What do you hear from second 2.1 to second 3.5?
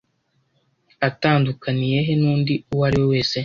nundi uwariwe wese